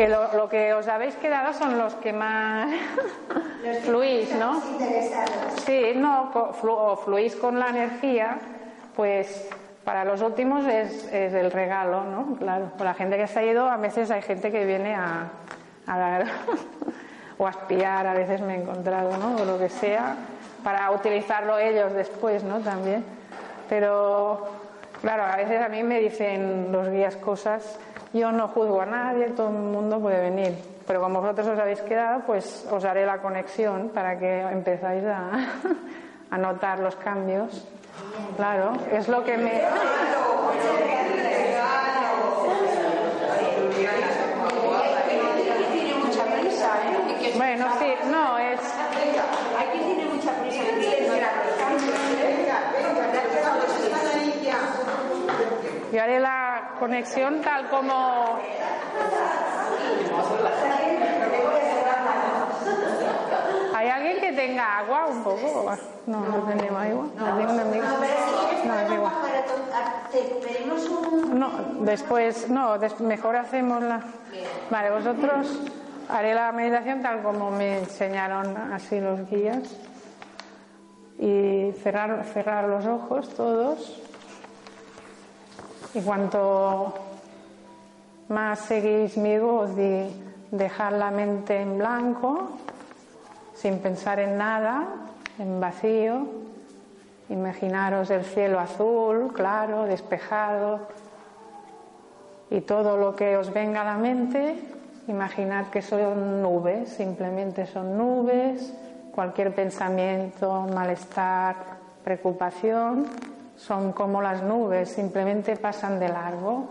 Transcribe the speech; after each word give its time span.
Que 0.00 0.08
lo, 0.08 0.32
lo 0.32 0.48
que 0.48 0.72
os 0.72 0.88
habéis 0.88 1.14
quedado 1.16 1.52
son 1.52 1.76
los 1.76 1.92
que 1.96 2.14
más 2.14 2.72
fluís, 3.84 4.34
¿no? 4.34 4.58
Sí, 5.66 5.92
no, 5.94 6.32
o 6.32 6.96
fluís 6.96 7.36
con 7.36 7.58
la 7.58 7.68
energía, 7.68 8.38
pues 8.96 9.50
para 9.84 10.06
los 10.06 10.22
últimos 10.22 10.64
es, 10.64 11.04
es 11.12 11.34
el 11.34 11.50
regalo, 11.50 12.04
¿no? 12.04 12.34
Claro, 12.36 12.70
con 12.78 12.86
la 12.86 12.94
gente 12.94 13.18
que 13.18 13.26
se 13.26 13.40
ha 13.40 13.44
ido, 13.44 13.68
a 13.68 13.76
veces 13.76 14.10
hay 14.10 14.22
gente 14.22 14.50
que 14.50 14.64
viene 14.64 14.94
a, 14.94 15.28
a 15.86 15.98
dar 15.98 16.24
o 17.36 17.46
a 17.46 17.50
espiar, 17.50 18.06
a 18.06 18.14
veces 18.14 18.40
me 18.40 18.54
he 18.54 18.62
encontrado, 18.62 19.18
¿no? 19.18 19.36
O 19.36 19.44
lo 19.44 19.58
que 19.58 19.68
sea, 19.68 20.14
para 20.64 20.90
utilizarlo 20.92 21.58
ellos 21.58 21.92
después, 21.92 22.42
¿no? 22.42 22.60
También. 22.60 23.04
Pero, 23.68 24.48
claro, 25.02 25.24
a 25.24 25.36
veces 25.36 25.60
a 25.60 25.68
mí 25.68 25.82
me 25.82 26.00
dicen 26.00 26.72
los 26.72 26.88
guías 26.88 27.16
cosas, 27.16 27.78
yo 28.12 28.32
no 28.32 28.48
juzgo 28.48 28.80
a 28.80 28.86
nadie, 28.86 29.28
todo 29.30 29.48
el 29.48 29.54
mundo 29.54 30.00
puede 30.00 30.20
venir. 30.20 30.54
Pero 30.86 31.00
como 31.00 31.20
vosotros 31.20 31.46
os 31.48 31.58
habéis 31.58 31.80
quedado, 31.82 32.22
pues 32.26 32.66
os 32.70 32.84
haré 32.84 33.06
la 33.06 33.18
conexión 33.18 33.90
para 33.90 34.18
que 34.18 34.40
empezáis 34.40 35.04
a, 35.04 35.30
a 36.30 36.38
notar 36.38 36.80
los 36.80 36.96
cambios. 36.96 37.68
Claro, 38.36 38.72
es 38.92 39.08
lo 39.08 39.24
que 39.24 39.36
me... 39.36 39.62
Bueno, 47.36 47.66
sí, 47.78 47.94
no, 48.10 48.38
es... 48.38 48.60
Mucha 50.12 50.32
prisa. 50.32 50.70
Yo 55.92 56.00
haré 56.00 56.20
la 56.20 56.49
conexión 56.80 57.42
tal 57.42 57.68
como... 57.68 58.38
¿Hay 63.76 63.88
alguien 63.88 64.20
que 64.20 64.32
tenga 64.32 64.78
agua 64.78 65.06
un 65.06 65.22
poco? 65.22 65.76
No, 66.06 66.20
no 66.20 66.42
tenemos 66.48 66.82
agua. 66.82 67.06
No, 67.16 68.80
es 68.80 68.92
igual. 68.92 69.12
No, 71.34 71.50
después, 71.84 72.48
no, 72.48 72.76
mejor 73.00 73.36
hacemos 73.36 73.82
la... 73.82 74.00
Vale, 74.70 74.90
vosotros 74.90 75.60
haré 76.08 76.34
la 76.34 76.50
meditación 76.52 77.02
tal 77.02 77.22
como 77.22 77.50
me 77.50 77.78
enseñaron 77.78 78.56
así 78.72 79.00
los 79.00 79.28
guías. 79.30 79.76
Y 81.18 81.72
cerrar, 81.82 82.24
cerrar 82.24 82.64
los 82.64 82.86
ojos 82.86 83.28
todos. 83.34 84.09
Y 85.94 86.00
cuanto 86.02 86.94
más 88.28 88.60
seguís 88.60 89.16
mi 89.16 89.38
voz 89.38 89.70
y 89.76 90.08
dejar 90.50 90.92
la 90.92 91.10
mente 91.10 91.60
en 91.60 91.78
blanco, 91.78 92.50
sin 93.54 93.78
pensar 93.78 94.20
en 94.20 94.38
nada, 94.38 94.86
en 95.38 95.60
vacío, 95.60 96.26
imaginaros 97.28 98.10
el 98.10 98.24
cielo 98.24 98.60
azul, 98.60 99.32
claro, 99.32 99.84
despejado, 99.84 100.80
y 102.50 102.60
todo 102.60 102.96
lo 102.96 103.14
que 103.14 103.36
os 103.36 103.52
venga 103.52 103.82
a 103.82 103.84
la 103.84 103.96
mente, 103.96 104.56
imaginad 105.06 105.66
que 105.66 105.82
son 105.82 106.42
nubes, 106.42 106.88
simplemente 106.88 107.66
son 107.66 107.96
nubes, 107.96 108.72
cualquier 109.12 109.54
pensamiento, 109.54 110.66
malestar, 110.72 111.56
preocupación, 112.04 113.06
son 113.60 113.92
como 113.92 114.22
las 114.22 114.42
nubes, 114.42 114.88
simplemente 114.88 115.56
pasan 115.56 116.00
de 116.00 116.08
largo. 116.08 116.64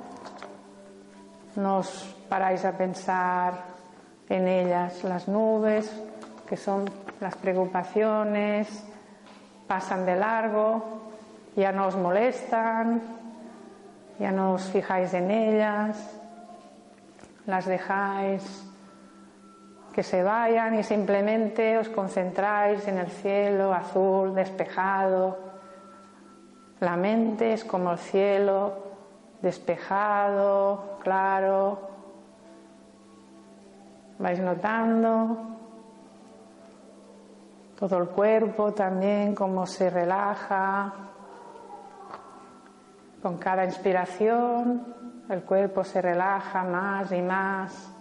No 1.55 1.77
os 1.77 2.15
paráis 2.27 2.65
a 2.65 2.71
pensar 2.71 3.53
en 4.27 4.47
ellas, 4.47 5.03
las 5.03 5.27
nubes, 5.27 5.91
que 6.47 6.57
son 6.57 6.89
las 7.19 7.35
preocupaciones, 7.35 8.83
pasan 9.67 10.05
de 10.05 10.15
largo, 10.15 10.83
ya 11.55 11.71
no 11.71 11.87
os 11.87 11.95
molestan, 11.95 13.01
ya 14.17 14.31
no 14.31 14.53
os 14.53 14.63
fijáis 14.63 15.13
en 15.13 15.29
ellas, 15.29 15.95
las 17.45 17.65
dejáis 17.67 18.65
que 19.93 20.01
se 20.01 20.23
vayan 20.23 20.79
y 20.79 20.83
simplemente 20.83 21.77
os 21.77 21.89
concentráis 21.89 22.87
en 22.87 22.97
el 22.97 23.11
cielo 23.11 23.73
azul, 23.73 24.33
despejado. 24.33 25.48
La 26.79 26.95
mente 26.95 27.53
es 27.53 27.65
como 27.65 27.91
el 27.91 27.97
cielo, 27.97 28.73
despejado, 29.41 30.97
claro. 31.03 31.79
Vais 34.17 34.39
notando 34.39 35.37
todo 37.77 37.97
el 37.97 38.09
cuerpo 38.09 38.73
también, 38.73 39.35
cómo 39.35 39.65
se 39.65 39.89
relaja. 39.89 40.93
Con 43.21 43.37
cada 43.37 43.65
inspiración 43.65 44.95
el 45.29 45.43
cuerpo 45.43 45.83
se 45.83 46.01
relaja 46.01 46.63
más 46.63 47.11
y 47.11 47.21
más. 47.21 47.91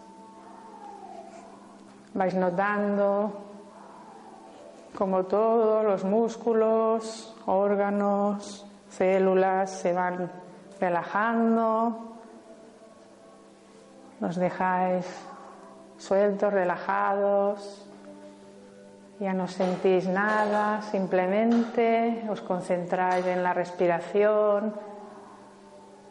Vais 2.15 2.35
notando 2.35 3.33
como 4.97 5.25
todos 5.25 5.85
los 5.85 6.05
músculos, 6.05 7.37
órganos, 7.47 8.68
células 8.91 9.71
se 9.71 9.93
van 9.93 10.31
relajando. 10.81 12.17
Los 14.21 14.37
dejáis 14.37 15.07
sueltos, 15.97 16.53
relajados. 16.53 17.85
Ya 19.21 19.33
no 19.33 19.49
sentís 19.49 20.07
nada, 20.07 20.81
simplemente 20.83 22.25
os 22.31 22.41
concentráis 22.41 23.27
en 23.27 23.43
la 23.43 23.53
respiración 23.53 24.75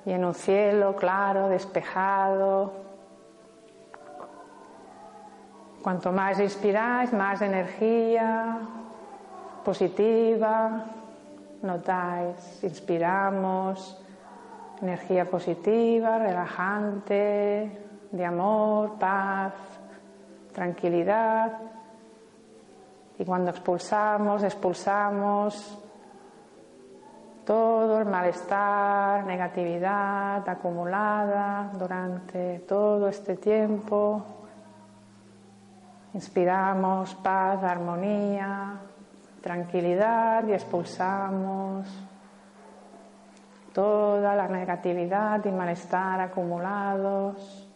y 0.06 0.12
en 0.12 0.26
un 0.26 0.34
cielo 0.34 0.94
claro, 0.96 1.48
despejado. 1.48 2.74
Cuanto 5.82 6.12
más 6.12 6.38
inspiráis, 6.40 7.14
más 7.14 7.42
energía 7.42 8.60
positiva 9.64 10.86
notáis. 11.62 12.64
Inspiramos 12.64 13.98
energía 14.82 15.26
positiva, 15.26 16.18
relajante, 16.20 17.86
de 18.12 18.26
amor, 18.26 18.98
paz, 19.00 19.54
tranquilidad. 20.54 21.54
Y 23.20 23.26
cuando 23.26 23.52
expulsamos, 23.52 24.44
expulsamos 24.44 25.84
todo 27.46 28.00
el 28.00 28.06
malestar, 28.06 29.26
negatividad 29.26 30.48
acumulada 30.48 31.72
durante 31.74 32.60
todo 32.60 33.08
este 33.08 33.38
tiempo. 33.38 34.24
Inspiramos 36.14 37.16
paz, 37.16 37.64
armonía, 37.64 38.74
tranquilidad 39.42 40.48
y 40.48 40.54
expulsamos 40.54 41.88
toda 43.74 44.36
la 44.36 44.48
negatividad 44.48 45.44
y 45.46 45.52
malestar 45.52 46.20
acumulados. 46.20 47.68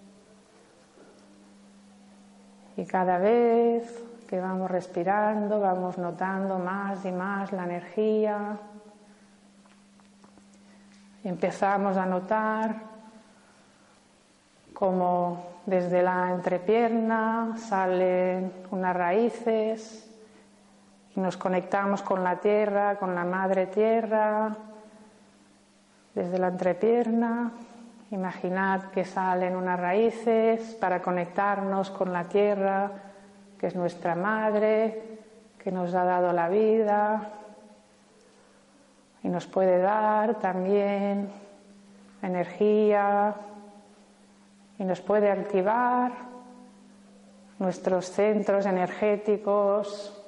Y 2.75 2.85
cada 2.85 3.17
vez 3.19 4.03
que 4.27 4.39
vamos 4.39 4.71
respirando, 4.71 5.59
vamos 5.59 5.97
notando 5.97 6.57
más 6.57 7.05
y 7.05 7.11
más 7.11 7.51
la 7.51 7.65
energía. 7.65 8.57
Empezamos 11.23 11.97
a 11.97 12.05
notar 12.05 12.75
como 14.73 15.51
desde 15.65 16.01
la 16.01 16.31
entrepierna 16.31 17.55
salen 17.57 18.51
unas 18.71 18.95
raíces 18.95 20.10
nos 21.15 21.37
conectamos 21.37 22.01
con 22.01 22.23
la 22.23 22.37
tierra, 22.37 22.95
con 22.97 23.13
la 23.15 23.25
madre 23.25 23.67
tierra. 23.67 24.55
Desde 26.13 26.37
la 26.37 26.47
entrepierna, 26.47 27.51
imaginad 28.11 28.83
que 28.91 29.05
salen 29.05 29.55
unas 29.55 29.79
raíces 29.79 30.75
para 30.75 31.01
conectarnos 31.01 31.89
con 31.89 32.11
la 32.11 32.25
tierra, 32.25 32.91
que 33.57 33.67
es 33.67 33.75
nuestra 33.75 34.15
madre, 34.15 35.19
que 35.57 35.71
nos 35.71 35.93
ha 35.93 36.03
dado 36.03 36.33
la 36.33 36.49
vida 36.49 37.29
y 39.23 39.29
nos 39.29 39.45
puede 39.47 39.79
dar 39.79 40.39
también 40.39 41.29
energía 42.21 43.35
y 44.79 44.83
nos 44.83 45.01
puede 45.01 45.29
activar 45.29 46.11
nuestros 47.59 48.09
centros 48.09 48.65
energéticos. 48.65 50.20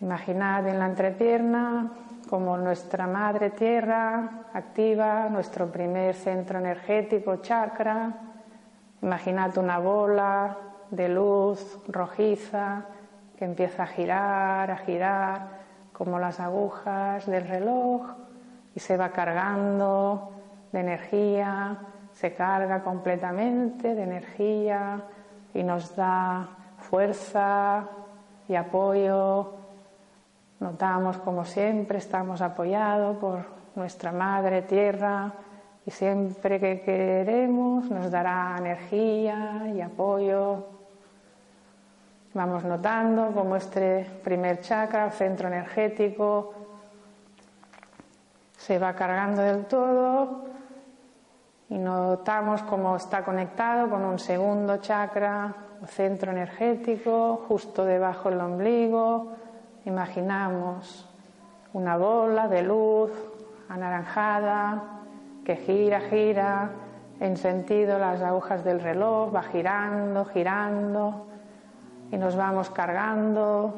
Imaginad 0.00 0.66
en 0.66 0.78
la 0.78 0.86
entrepierna 0.86 1.90
como 2.28 2.56
nuestra 2.56 3.06
madre 3.06 3.50
tierra 3.50 4.44
activa 4.52 5.28
nuestro 5.28 5.70
primer 5.70 6.14
centro 6.14 6.58
energético, 6.58 7.36
chakra, 7.36 8.12
Imaginad 9.04 9.58
una 9.58 9.78
bola 9.78 10.56
de 10.90 11.10
luz 11.10 11.78
rojiza 11.88 12.86
que 13.36 13.44
empieza 13.44 13.82
a 13.82 13.86
girar, 13.86 14.70
a 14.70 14.78
girar, 14.78 15.48
como 15.92 16.18
las 16.18 16.40
agujas 16.40 17.26
del 17.26 17.46
reloj, 17.46 18.00
y 18.74 18.80
se 18.80 18.96
va 18.96 19.10
cargando 19.10 20.32
de 20.72 20.80
energía, 20.80 21.76
se 22.14 22.32
carga 22.32 22.82
completamente 22.82 23.94
de 23.94 24.02
energía 24.02 25.02
y 25.52 25.62
nos 25.62 25.94
da 25.94 26.48
fuerza 26.78 27.84
y 28.48 28.54
apoyo. 28.54 29.63
Notamos 30.64 31.18
como 31.18 31.44
siempre 31.44 31.98
estamos 31.98 32.40
apoyados 32.40 33.18
por 33.18 33.44
nuestra 33.74 34.12
Madre 34.12 34.62
Tierra 34.62 35.30
y 35.84 35.90
siempre 35.90 36.58
que 36.58 36.80
queremos 36.80 37.90
nos 37.90 38.10
dará 38.10 38.56
energía 38.56 39.70
y 39.74 39.82
apoyo. 39.82 40.64
Vamos 42.32 42.64
notando 42.64 43.32
como 43.32 43.56
este 43.56 44.06
primer 44.24 44.62
chakra, 44.62 45.10
centro 45.10 45.48
energético, 45.48 46.54
se 48.56 48.78
va 48.78 48.94
cargando 48.94 49.42
del 49.42 49.66
todo 49.66 50.44
y 51.68 51.76
notamos 51.76 52.62
cómo 52.62 52.96
está 52.96 53.22
conectado 53.22 53.90
con 53.90 54.02
un 54.02 54.18
segundo 54.18 54.78
chakra, 54.78 55.54
centro 55.88 56.30
energético, 56.30 57.44
justo 57.48 57.84
debajo 57.84 58.30
del 58.30 58.40
ombligo. 58.40 59.43
Imaginamos 59.84 61.06
una 61.74 61.96
bola 61.96 62.48
de 62.48 62.62
luz 62.62 63.10
anaranjada 63.68 64.82
que 65.44 65.56
gira, 65.56 66.00
gira 66.00 66.70
en 67.20 67.36
sentido 67.36 67.98
las 67.98 68.22
agujas 68.22 68.64
del 68.64 68.80
reloj, 68.80 69.34
va 69.34 69.42
girando, 69.42 70.24
girando 70.24 71.26
y 72.10 72.16
nos 72.16 72.34
vamos 72.36 72.70
cargando 72.70 73.74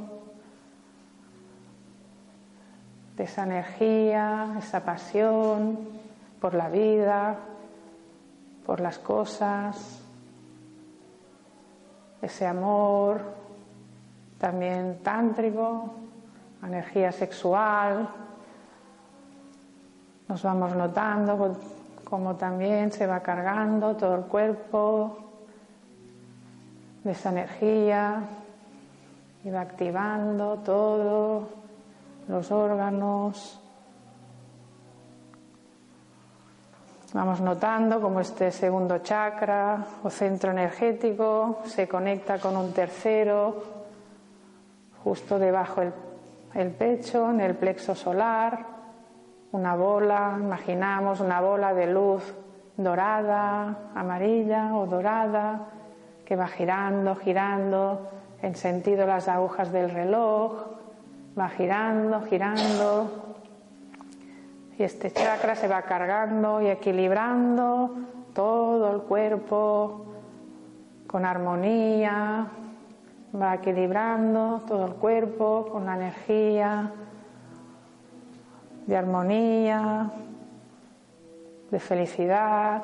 de 3.17 3.25
esa 3.25 3.44
energía, 3.44 4.55
esa 4.58 4.85
pasión 4.85 5.79
por 6.41 6.55
la 6.55 6.69
vida, 6.69 7.37
por 8.64 8.81
las 8.81 8.99
cosas, 8.99 10.03
ese 12.20 12.47
amor 12.47 13.45
también 14.38 15.00
tántrico, 15.02 15.90
energía 16.62 17.12
sexual. 17.12 18.08
Nos 20.28 20.42
vamos 20.42 20.74
notando 20.74 21.56
como 22.04 22.36
también 22.36 22.92
se 22.92 23.06
va 23.06 23.20
cargando 23.20 23.96
todo 23.96 24.14
el 24.16 24.24
cuerpo 24.24 25.18
de 27.02 27.12
esa 27.12 27.30
energía 27.30 28.22
y 29.44 29.50
va 29.50 29.60
activando 29.60 30.58
todos 30.58 31.48
los 32.28 32.50
órganos. 32.50 33.60
Vamos 37.12 37.40
notando 37.40 38.00
cómo 38.00 38.20
este 38.20 38.50
segundo 38.50 38.98
chakra 38.98 39.78
o 40.02 40.10
centro 40.10 40.50
energético 40.50 41.60
se 41.64 41.88
conecta 41.88 42.38
con 42.38 42.56
un 42.56 42.72
tercero 42.72 43.75
justo 45.06 45.38
debajo 45.38 45.82
del 45.82 45.93
el 46.55 46.73
pecho, 46.73 47.31
en 47.31 47.41
el 47.41 47.55
plexo 47.55 47.94
solar, 47.94 48.58
una 49.53 49.76
bola, 49.76 50.37
imaginamos 50.37 51.20
una 51.20 51.41
bola 51.41 51.73
de 51.75 51.87
luz 51.87 52.35
dorada, 52.76 53.93
amarilla 53.94 54.75
o 54.75 54.85
dorada, 54.87 55.61
que 56.25 56.35
va 56.35 56.49
girando, 56.49 57.14
girando 57.14 58.11
en 58.43 58.56
sentido 58.56 59.06
las 59.06 59.29
agujas 59.29 59.70
del 59.70 59.91
reloj, 59.91 60.55
va 61.38 61.50
girando, 61.50 62.23
girando, 62.23 63.37
y 64.76 64.82
este 64.82 65.12
chakra 65.12 65.55
se 65.55 65.69
va 65.69 65.82
cargando 65.82 66.61
y 66.62 66.67
equilibrando 66.67 67.94
todo 68.35 68.93
el 68.93 69.03
cuerpo 69.03 70.05
con 71.06 71.25
armonía, 71.25 72.49
va 73.34 73.55
equilibrando 73.55 74.62
todo 74.67 74.87
el 74.87 74.94
cuerpo 74.94 75.69
con 75.70 75.87
la 75.87 75.96
energía 75.96 76.93
de 78.87 78.96
armonía, 78.96 80.11
de 81.70 81.81
felicidad, 81.81 82.82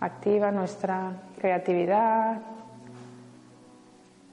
activa 0.00 0.52
nuestra 0.52 1.12
creatividad 1.38 2.40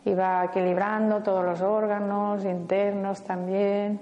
y 0.05 0.13
va 0.13 0.45
equilibrando 0.45 1.23
todos 1.23 1.43
los 1.43 1.61
órganos 1.61 2.45
internos 2.45 3.23
también. 3.23 3.99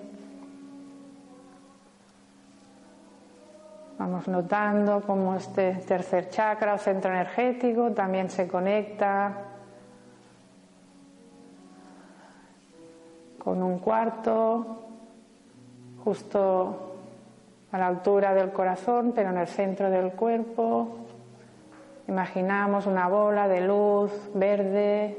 Vamos 3.97 4.27
notando 4.27 5.01
cómo 5.07 5.35
este 5.35 5.75
tercer 5.87 6.29
chakra 6.29 6.73
o 6.73 6.77
centro 6.77 7.11
energético 7.11 7.91
también 7.91 8.29
se 8.29 8.49
conecta 8.49 9.52
con 13.43 13.61
un 13.61 13.79
cuarto 13.79 14.83
justo 16.03 16.95
a 17.71 17.77
la 17.77 17.87
altura 17.87 18.33
del 18.33 18.51
corazón, 18.51 19.13
pero 19.15 19.29
en 19.29 19.37
el 19.37 19.47
centro 19.47 19.89
del 19.89 20.11
cuerpo. 20.11 20.97
Imaginamos 22.07 22.85
una 22.85 23.07
bola 23.07 23.47
de 23.47 23.61
luz 23.61 24.11
verde 24.33 25.17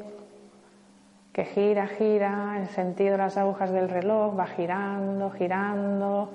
que 1.32 1.44
gira, 1.44 1.86
gira 1.88 2.54
en 2.58 2.68
sentido 2.68 3.12
de 3.12 3.18
las 3.18 3.36
agujas 3.36 3.72
del 3.72 3.88
reloj, 3.88 4.38
va 4.38 4.46
girando, 4.46 5.30
girando 5.30 6.30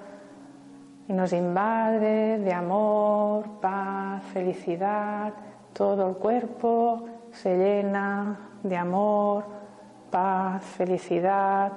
y 1.07 1.13
nos 1.13 1.31
invade 1.31 2.39
de 2.39 2.53
amor, 2.53 3.45
paz, 3.62 4.24
felicidad. 4.33 5.33
Todo 5.74 6.09
el 6.09 6.15
cuerpo 6.15 7.06
se 7.31 7.57
llena 7.57 8.38
de 8.62 8.75
amor, 8.75 9.59
paz, 10.10 10.64
felicidad. 10.64 11.72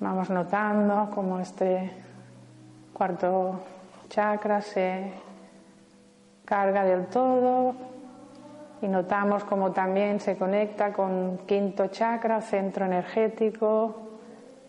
Vamos 0.00 0.30
notando 0.30 1.10
cómo 1.14 1.38
este 1.38 1.90
cuarto 2.92 3.60
chakra 4.08 4.60
se 4.60 5.12
carga 6.44 6.84
del 6.84 7.06
todo 7.06 7.74
y 8.82 8.88
notamos 8.88 9.44
cómo 9.44 9.72
también 9.72 10.20
se 10.20 10.36
conecta 10.36 10.92
con 10.92 11.38
quinto 11.46 11.88
chakra, 11.88 12.40
centro 12.40 12.86
energético, 12.86 13.94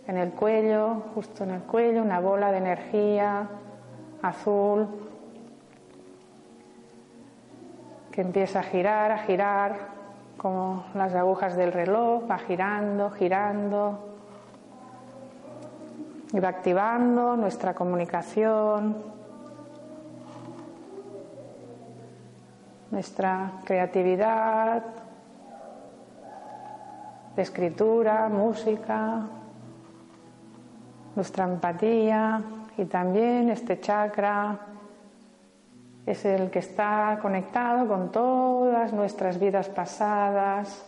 en 0.07 0.17
el 0.17 0.31
cuello, 0.31 1.03
justo 1.15 1.43
en 1.43 1.51
el 1.51 1.62
cuello, 1.62 2.01
una 2.01 2.19
bola 2.19 2.51
de 2.51 2.57
energía 2.57 3.48
azul 4.21 4.88
que 8.12 8.21
empieza 8.21 8.60
a 8.60 8.63
girar, 8.63 9.12
a 9.12 9.19
girar 9.19 10.00
como 10.38 10.85
las 10.95 11.13
agujas 11.13 11.55
del 11.55 11.71
reloj, 11.71 12.23
va 12.29 12.38
girando, 12.39 13.11
girando 13.11 14.00
y 16.33 16.39
va 16.39 16.50
activando 16.50 17.35
nuestra 17.35 17.73
comunicación, 17.73 18.97
nuestra 22.89 23.51
creatividad 23.65 24.83
de 27.35 27.41
escritura, 27.41 28.27
música, 28.29 29.27
nuestra 31.15 31.45
empatía 31.45 32.41
y 32.77 32.85
también 32.85 33.50
este 33.50 33.79
chakra 33.79 34.59
es 36.05 36.25
el 36.25 36.50
que 36.50 36.60
está 36.60 37.20
conectado 37.22 37.88
con 37.88 38.12
todas 38.12 38.93
nuestras 38.93 39.39
vidas 39.39 39.70
pasadas 39.70 40.86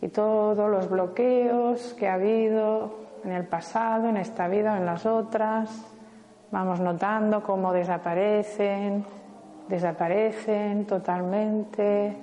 y 0.00 0.08
todos 0.08 0.70
los 0.70 0.88
bloqueos 0.88 1.94
que 1.94 2.08
ha 2.08 2.14
habido 2.14 2.94
en 3.24 3.32
el 3.32 3.44
pasado, 3.44 4.08
en 4.08 4.16
esta 4.16 4.48
vida 4.48 4.74
o 4.74 4.76
en 4.76 4.86
las 4.86 5.06
otras. 5.06 5.70
Vamos 6.50 6.80
notando 6.80 7.42
cómo 7.42 7.72
desaparecen, 7.72 9.04
desaparecen 9.68 10.86
totalmente 10.86 12.16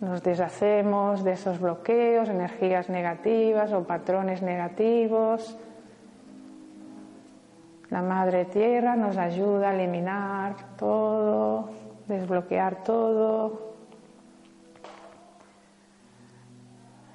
nos 0.00 0.22
deshacemos 0.22 1.24
de 1.24 1.32
esos 1.32 1.58
bloqueos, 1.58 2.28
energías 2.28 2.88
negativas 2.88 3.72
o 3.72 3.82
patrones 3.82 4.42
negativos. 4.42 5.58
La 7.90 8.02
Madre 8.02 8.44
Tierra 8.44 8.96
nos 8.96 9.16
ayuda 9.16 9.70
a 9.70 9.74
eliminar 9.74 10.54
todo, 10.76 11.70
desbloquear 12.06 12.82
todo. 12.82 13.68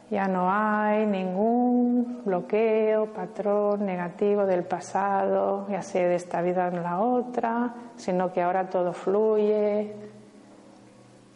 Ya 0.10 0.28
no 0.28 0.48
hay 0.52 1.06
ningún 1.06 2.22
bloqueo, 2.26 3.14
patrón 3.14 3.86
negativo 3.86 4.46
del 4.46 4.64
pasado, 4.64 5.68
ya 5.70 5.82
sea 5.82 6.08
de 6.08 6.16
esta 6.16 6.42
vida 6.42 6.68
en 6.68 6.82
la 6.82 7.00
otra, 7.00 7.74
sino 7.96 8.32
que 8.32 8.42
ahora 8.42 8.70
todo 8.70 8.94
fluye. 8.94 9.96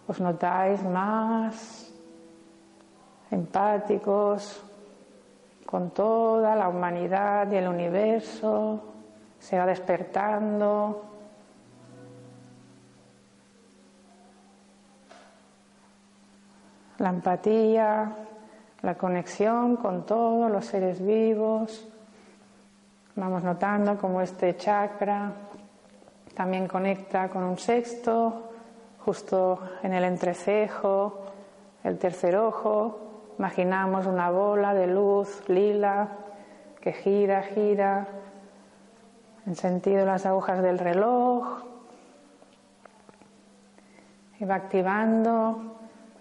Os 0.07 0.19
notáis 0.19 0.83
más 0.83 1.91
empáticos 3.29 4.63
con 5.65 5.91
toda 5.91 6.55
la 6.55 6.69
humanidad 6.69 7.51
y 7.51 7.55
el 7.57 7.67
universo, 7.67 8.96
se 9.39 9.57
va 9.57 9.65
despertando. 9.65 11.03
La 16.99 17.09
empatía, 17.09 18.15
la 18.81 18.95
conexión 18.95 19.75
con 19.77 20.05
todos 20.05 20.51
los 20.51 20.65
seres 20.65 21.05
vivos. 21.05 21.87
Vamos 23.15 23.43
notando 23.43 23.97
cómo 23.97 24.21
este 24.21 24.57
chakra 24.57 25.31
también 26.35 26.67
conecta 26.67 27.29
con 27.29 27.43
un 27.43 27.57
sexto, 27.57 28.51
justo 28.99 29.59
en 29.81 29.93
el 29.93 30.03
entrecejo, 30.03 31.25
el 31.83 31.97
tercer 31.97 32.35
ojo. 32.35 32.99
Imaginamos 33.39 34.05
una 34.05 34.29
bola 34.29 34.73
de 34.73 34.87
luz 34.87 35.47
lila 35.47 36.09
que 36.79 36.93
gira, 36.93 37.41
gira 37.41 38.07
en 39.47 39.55
sentido 39.55 40.05
las 40.05 40.25
agujas 40.25 40.61
del 40.61 40.77
reloj 40.77 41.63
y 44.39 44.45
va 44.45 44.55
activando 44.55 45.77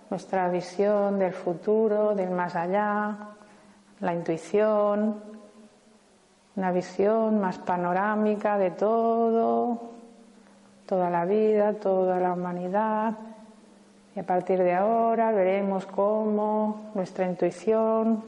nuestra 0.08 0.48
visión 0.48 1.18
del 1.18 1.32
futuro, 1.32 2.14
del 2.14 2.30
más 2.30 2.54
allá, 2.54 3.16
la 3.98 4.14
intuición, 4.14 5.20
una 6.54 6.70
visión 6.70 7.40
más 7.40 7.58
panorámica 7.58 8.56
de 8.58 8.70
todo, 8.70 9.80
toda 10.86 11.10
la 11.10 11.24
vida, 11.24 11.74
toda 11.74 12.20
la 12.20 12.32
humanidad. 12.32 13.14
Y 14.14 14.20
a 14.20 14.24
partir 14.24 14.62
de 14.62 14.72
ahora 14.72 15.32
veremos 15.32 15.84
cómo 15.84 16.92
nuestra 16.94 17.26
intuición 17.26 18.22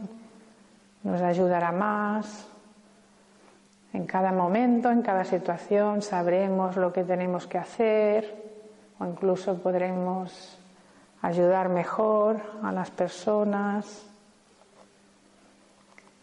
nos 1.04 1.22
ayudará 1.22 1.70
más. 1.70 2.48
En 3.92 4.06
cada 4.06 4.32
momento, 4.32 4.90
en 4.90 5.02
cada 5.02 5.24
situación, 5.24 6.02
sabremos 6.02 6.76
lo 6.76 6.92
que 6.92 7.04
tenemos 7.04 7.46
que 7.46 7.58
hacer 7.58 8.48
o 8.98 9.06
incluso 9.06 9.56
podremos 9.58 10.58
ayudar 11.22 11.68
mejor 11.68 12.40
a 12.62 12.70
las 12.70 12.90
personas. 12.90 14.06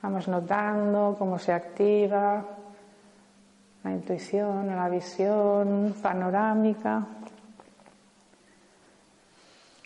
Vamos 0.02 0.28
notando 0.28 1.16
cómo 1.18 1.40
se 1.40 1.54
activa 1.54 2.44
la 3.84 3.92
intuición, 3.92 4.68
la 4.68 4.90
visión 4.90 5.96
panorámica. 6.02 7.06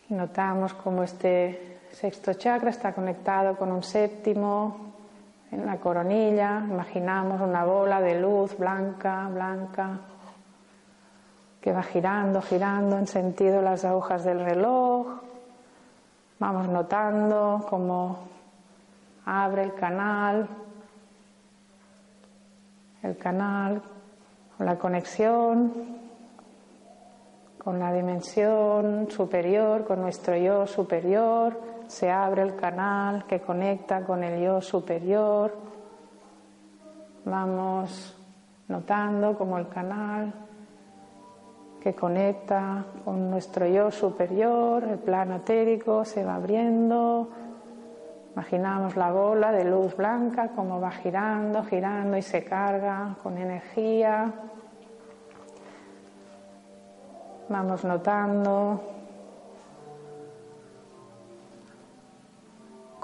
Notamos 0.10 0.74
cómo 0.74 1.04
este 1.04 1.80
sexto 1.92 2.34
chakra 2.34 2.72
está 2.72 2.94
conectado 2.94 3.56
con 3.56 3.72
un 3.72 3.84
séptimo 3.84 4.88
en 5.51 5.65
la 5.65 5.77
coronilla. 5.77 6.63
Imaginamos 6.70 7.41
una 7.41 7.63
bola 7.65 8.01
de 8.01 8.20
luz 8.20 8.58
blanca, 8.58 9.27
blanca, 9.29 10.00
que 11.62 11.72
va 11.72 11.84
girando, 11.84 12.41
girando 12.41 12.98
en 12.98 13.08
sentido 13.08 13.62
las 13.62 13.86
agujas 13.86 14.24
del 14.24 14.44
reloj. 14.44 15.08
Vamos 16.39 16.68
notando 16.70 17.65
cómo 17.70 18.20
abre 19.25 19.63
el 19.63 19.74
canal, 19.74 20.48
el 23.03 23.18
canal 23.18 23.82
la 24.60 24.77
conexión 24.77 25.72
con 27.58 27.79
la 27.79 27.94
dimensión 27.94 29.10
superior, 29.10 29.86
con 29.86 30.01
nuestro 30.01 30.36
yo 30.36 30.68
superior, 30.68 31.60
se 31.89 32.12
abre 32.12 32.43
el 32.43 32.55
canal 32.55 33.25
que 33.25 33.41
conecta 33.41 34.01
con 34.01 34.24
el 34.24 34.39
yo 34.39 34.62
superior. 34.62 35.51
Vamos 37.25 38.15
notando 38.67 39.36
cómo 39.36 39.58
el 39.58 39.67
canal 39.67 40.31
que 41.81 41.96
conecta 41.96 42.86
con 43.03 43.31
nuestro 43.31 43.65
yo 43.65 43.89
superior, 43.89 44.84
el 44.84 45.00
plano 45.00 45.38
etérico, 45.38 46.05
se 46.05 46.24
va 46.24 46.36
abriendo. 46.36 47.27
Imaginamos 48.34 48.96
la 48.96 49.12
bola 49.12 49.51
de 49.51 49.65
luz 49.65 49.98
blanca 49.98 50.50
como 50.50 50.79
va 50.79 50.91
girando, 50.91 51.63
girando 51.63 52.17
y 52.17 52.22
se 52.22 52.43
carga 52.43 53.15
con 53.24 53.36
energía. 53.36 54.31
Vamos 57.50 57.84
notando 57.84 58.99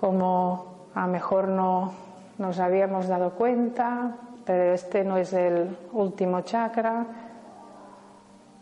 como 0.05 0.91
a 0.93 1.07
mejor 1.07 1.47
no 1.47 1.91
nos 2.37 2.59
habíamos 2.59 3.07
dado 3.07 3.31
cuenta, 3.31 4.11
pero 4.45 4.75
este 4.75 5.03
no 5.03 5.17
es 5.17 5.33
el 5.33 5.75
último 5.93 6.41
chakra, 6.41 7.07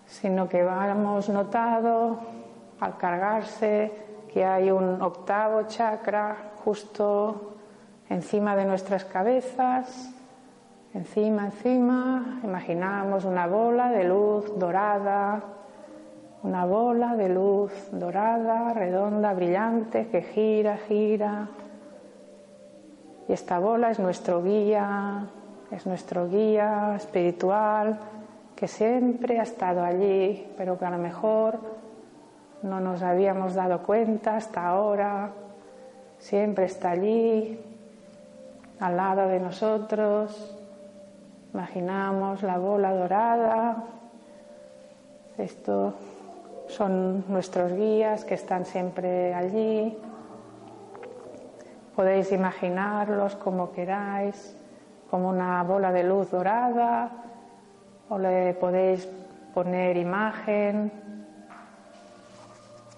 sino 0.06 0.48
que 0.48 0.62
hemos 0.62 1.28
notado 1.28 2.18
al 2.80 2.96
cargarse 2.96 3.92
que 4.32 4.46
hay 4.46 4.72
un 4.72 5.02
octavo 5.02 5.64
chakra 5.64 6.54
justo 6.64 7.56
encima 8.08 8.56
de 8.56 8.64
nuestras 8.64 9.04
cabezas, 9.04 10.14
encima, 10.94 11.48
encima, 11.48 12.40
imaginamos 12.42 13.26
una 13.26 13.48
bola 13.48 13.90
de 13.90 14.06
luz 14.06 14.58
dorada, 14.58 15.44
una 16.44 16.66
bola 16.66 17.16
de 17.16 17.30
luz 17.30 17.72
dorada, 17.92 18.74
redonda, 18.74 19.34
brillante, 19.34 20.08
que 20.08 20.22
gira, 20.22 20.78
gira. 20.78 21.48
Y 23.30 23.34
esta 23.34 23.60
bola 23.60 23.92
es 23.92 24.00
nuestro 24.00 24.44
guía, 24.44 25.26
es 25.72 25.88
nuestro 25.88 26.28
guía 26.28 26.94
espiritual 26.98 27.98
que 28.58 28.68
siempre 28.68 29.40
ha 29.40 29.44
estado 29.44 29.84
allí, 29.84 30.52
pero 30.58 30.78
que 30.78 30.86
a 30.86 30.90
lo 30.90 30.98
mejor 30.98 31.60
no 32.62 32.82
nos 32.82 33.02
habíamos 33.02 33.54
dado 33.54 33.82
cuenta 33.82 34.36
hasta 34.36 34.68
ahora. 34.68 35.32
Siempre 36.20 36.66
está 36.66 36.92
allí, 36.92 37.60
al 38.82 38.98
lado 38.98 39.30
de 39.30 39.40
nosotros. 39.40 40.58
Imaginamos 41.54 42.44
la 42.44 42.58
bola 42.58 42.94
dorada. 42.94 43.84
Estos 45.38 45.94
son 46.74 47.24
nuestros 47.28 47.72
guías 47.74 48.26
que 48.26 48.34
están 48.34 48.66
siempre 48.66 49.34
allí. 49.34 49.96
Podéis 51.96 52.32
imaginarlos 52.32 53.36
como 53.36 53.72
queráis, 53.72 54.58
como 55.10 55.30
una 55.30 55.62
bola 55.64 55.92
de 55.92 56.04
luz 56.04 56.32
dorada 56.32 57.12
o 58.10 58.18
le 58.18 58.54
podéis 58.56 59.08
poner 59.54 59.96
imagen. 59.98 60.92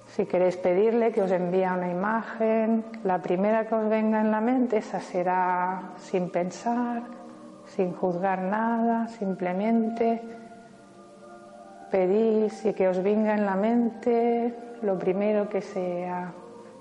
Si 0.07 0.25
queréis 0.25 0.55
pedirle 0.55 1.11
que 1.11 1.21
os 1.21 1.31
envíe 1.31 1.67
una 1.67 1.91
imagen, 1.91 2.85
la 3.03 3.19
primera 3.19 3.67
que 3.67 3.75
os 3.75 3.89
venga 3.89 4.21
en 4.21 4.31
la 4.31 4.39
mente, 4.39 4.77
esa 4.77 5.01
será 5.01 5.91
sin 5.97 6.29
pensar, 6.29 7.03
sin 7.67 7.91
juzgar 7.91 8.39
nada, 8.39 9.09
simplemente 9.09 10.44
pedís 11.91 12.65
y 12.65 12.73
que 12.73 12.87
os 12.87 13.01
venga 13.01 13.33
en 13.33 13.45
la 13.45 13.55
mente 13.55 14.53
lo 14.81 14.97
primero 14.97 15.49
que 15.49 15.61
sea, 15.61 16.33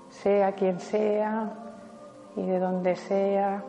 sea 0.09 0.51
quien 0.53 0.79
sea 0.79 1.49
y 2.35 2.45
de 2.45 2.59
donde 2.59 2.95
sea, 2.95 3.63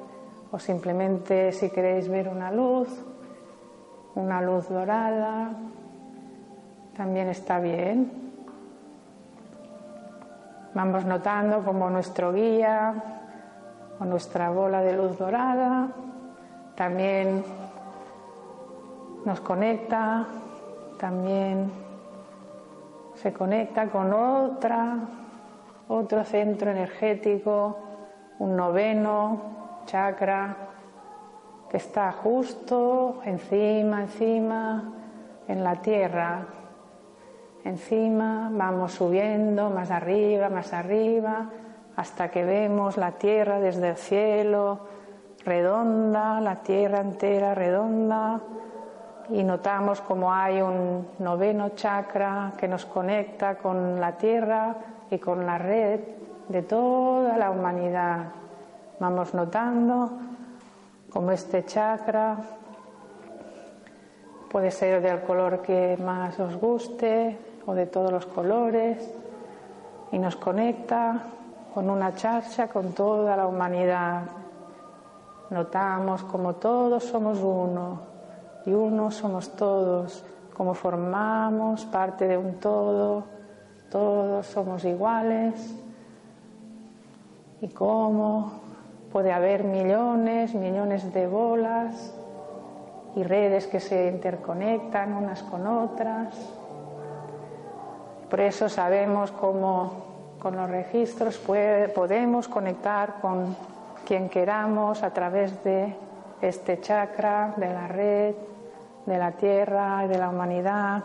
o 0.51 0.59
simplemente 0.59 1.53
si 1.53 1.71
queréis 1.71 2.09
ver 2.09 2.29
una 2.29 2.51
luz, 2.51 2.89
una 4.15 4.41
luz 4.41 4.69
dorada, 4.69 5.51
también 6.97 7.29
está 7.29 7.61
bien. 7.61 8.11
Vamos 10.75 11.05
notando 11.05 11.65
como 11.65 11.89
nuestro 11.91 12.33
guía 12.33 12.95
o 13.99 14.05
nuestra 14.05 14.51
bola 14.51 14.83
de 14.83 14.97
luz 14.97 15.17
dorada 15.17 15.89
también 16.77 17.43
nos 19.25 19.41
conecta, 19.41 20.27
también 20.99 21.71
se 23.15 23.33
conecta 23.33 23.89
con 23.89 24.13
otra, 24.13 24.97
otro 25.89 26.25
centro 26.25 26.71
energético, 26.71 27.79
un 28.39 28.57
noveno 28.57 29.41
chakra 29.87 30.57
que 31.71 31.79
está 31.79 32.13
justo 32.13 33.21
encima, 33.25 34.03
encima, 34.03 34.93
en 35.49 35.65
la 35.65 35.77
tierra. 35.77 36.47
Encima 37.65 38.49
vamos 38.53 38.93
subiendo 38.93 39.71
más 39.71 39.91
arriba, 39.91 40.49
más 40.49 40.73
arriba, 40.73 41.51
hasta 41.97 42.31
que 42.31 42.45
vemos 42.45 42.97
la 42.97 43.13
tierra 43.13 43.59
desde 43.59 43.91
el 43.91 43.97
cielo, 43.97 44.81
redonda, 45.45 46.41
la 46.41 46.57
tierra 46.57 47.01
entera 47.01 47.55
redonda, 47.55 48.41
y 49.31 49.43
notamos 49.43 50.01
como 50.01 50.33
hay 50.33 50.61
un 50.61 51.09
noveno 51.19 51.71
chakra 51.71 52.53
que 52.57 52.69
nos 52.69 52.87
conecta 52.87 53.57
con 53.57 54.01
la 54.01 54.13
tierra 54.13 54.77
y 55.11 55.19
con 55.19 55.45
la 55.45 55.59
red 55.59 56.01
de 56.49 56.63
toda 56.63 57.37
la 57.37 57.51
humanidad. 57.51 58.27
Vamos 59.01 59.35
notando 59.35 60.11
como 61.11 61.33
este 61.33 61.65
chakra 61.65 62.37
puede 64.51 64.71
ser 64.71 65.03
del 65.03 65.23
color 65.23 65.61
que 65.61 65.97
más 65.97 66.39
os 66.39 66.57
guste 66.57 67.37
o 67.67 67.75
de 67.75 67.87
todos 67.87 68.13
los 68.13 68.27
colores 68.27 69.13
y 70.13 70.19
nos 70.19 70.37
conecta 70.37 71.25
con 71.75 71.91
una 71.91 72.15
charcha 72.15 72.69
con 72.69 72.93
toda 72.93 73.37
la 73.37 73.47
humanidad. 73.47 74.23
Notamos 75.51 76.23
como 76.25 76.55
todos 76.55 77.05
somos 77.05 77.39
uno 77.39 78.16
y 78.67 78.73
uno 78.73 79.11
somos 79.13 79.55
todos, 79.57 80.25
como 80.57 80.75
formamos 80.75 81.85
parte 81.87 82.27
de 82.27 82.37
un 82.37 82.55
todo, 82.55 83.25
todos 83.91 84.45
somos 84.47 84.85
iguales. 84.85 85.75
Y 87.61 87.69
cómo 87.69 88.53
puede 89.13 89.33
haber 89.33 89.65
millones, 89.65 90.55
millones 90.55 91.13
de 91.15 91.27
bolas 91.27 92.13
y 93.15 93.23
redes 93.23 93.67
que 93.67 93.81
se 93.81 94.09
interconectan 94.09 95.15
unas 95.15 95.43
con 95.45 95.67
otras. 95.67 96.35
Por 98.29 98.41
eso 98.41 98.69
sabemos 98.69 99.31
cómo 99.31 100.05
con 100.41 100.57
los 100.57 100.69
registros 100.69 101.39
podemos 101.39 102.49
conectar 102.49 103.21
con 103.21 103.57
quien 104.05 104.29
queramos 104.29 105.03
a 105.03 105.11
través 105.11 105.63
de 105.65 105.95
este 106.41 106.81
chakra, 106.81 107.55
de 107.57 107.73
la 107.73 107.89
red, 107.89 108.35
de 109.07 109.19
la 109.19 109.33
tierra 109.33 110.05
y 110.05 110.09
de 110.09 110.19
la 110.19 110.29
humanidad. 110.29 111.05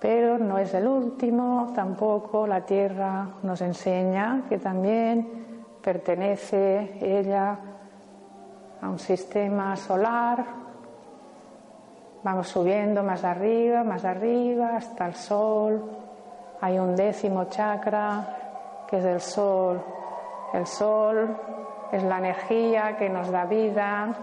Pero 0.00 0.38
no 0.38 0.58
es 0.58 0.72
el 0.74 0.86
último, 0.86 1.72
tampoco 1.74 2.46
la 2.46 2.62
tierra 2.62 3.26
nos 3.42 3.60
enseña 3.60 4.42
que 4.48 4.58
también 4.58 5.66
pertenece 5.82 6.98
ella 7.00 7.58
a 8.80 8.88
un 8.88 8.98
sistema 8.98 9.76
solar. 9.76 10.44
Vamos 12.22 12.48
subiendo 12.48 13.02
más 13.02 13.24
arriba, 13.24 13.84
más 13.84 14.04
arriba, 14.04 14.76
hasta 14.76 15.06
el 15.06 15.14
sol. 15.14 15.82
Hay 16.60 16.78
un 16.78 16.94
décimo 16.94 17.44
chakra 17.44 18.86
que 18.88 18.98
es 18.98 19.04
el 19.04 19.20
sol. 19.20 19.80
El 20.52 20.66
sol 20.66 21.36
es 21.92 22.02
la 22.02 22.18
energía 22.18 22.96
que 22.96 23.08
nos 23.08 23.30
da 23.30 23.44
vida, 23.44 24.14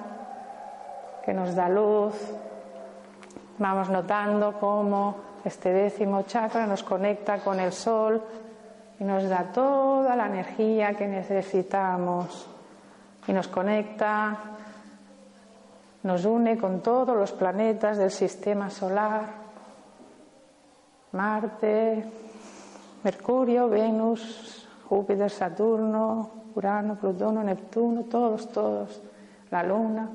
que 1.25 1.33
nos 1.33 1.55
da 1.55 1.67
luz. 1.67 2.13
Vamos 3.57 3.89
notando 3.89 4.53
cómo 4.59 5.15
este 5.43 5.73
décimo 5.73 6.21
chakra 6.23 6.67
nos 6.67 6.83
conecta 6.83 7.39
con 7.39 7.59
el 7.59 7.73
sol 7.73 8.21
y 8.99 9.03
nos 9.03 9.27
da 9.27 9.51
toda 9.51 10.15
la 10.15 10.27
energía 10.27 10.93
que 10.93 11.07
necesitamos. 11.07 12.47
Y 13.27 13.33
nos 13.33 13.47
conecta, 13.47 14.37
nos 16.03 16.25
une 16.25 16.57
con 16.57 16.81
todos 16.81 17.17
los 17.17 17.31
planetas 17.31 17.97
del 17.97 18.11
sistema 18.11 18.69
solar, 18.69 19.23
Marte, 21.13 22.05
Mercurio, 23.03 23.67
Venus, 23.67 24.67
Júpiter, 24.87 25.31
Saturno, 25.31 26.29
Urano, 26.53 26.95
Plutón, 26.95 27.43
Neptuno, 27.43 28.03
todos, 28.03 28.51
todos, 28.51 29.01
la 29.49 29.63
Luna, 29.63 30.09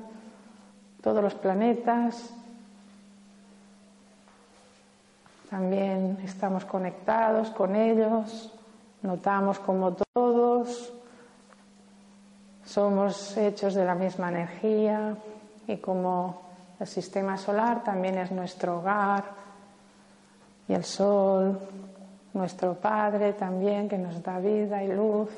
todos 1.01 1.23
los 1.23 1.33
planetas 1.33 2.33
También 5.51 6.17
estamos 6.23 6.63
conectados 6.63 7.49
con 7.49 7.75
ellos, 7.75 8.53
notamos 9.01 9.59
como 9.59 9.91
todos 9.91 10.93
somos 12.63 13.35
hechos 13.35 13.73
de 13.73 13.83
la 13.83 13.93
misma 13.93 14.29
energía 14.29 15.17
y 15.67 15.75
como 15.75 16.41
el 16.79 16.87
sistema 16.87 17.35
solar 17.35 17.83
también 17.83 18.17
es 18.17 18.31
nuestro 18.31 18.77
hogar 18.79 19.25
y 20.69 20.73
el 20.73 20.85
sol, 20.85 21.59
nuestro 22.33 22.75
Padre 22.75 23.33
también 23.33 23.89
que 23.89 23.97
nos 23.97 24.23
da 24.23 24.39
vida 24.39 24.81
y 24.81 24.87
luz. 24.87 25.31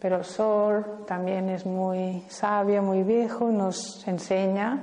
Pero 0.00 0.24
sol 0.24 1.04
también 1.06 1.50
es 1.50 1.66
muy 1.66 2.24
sabio, 2.28 2.82
muy 2.82 3.02
viejo, 3.02 3.50
nos 3.50 4.06
enseña 4.08 4.80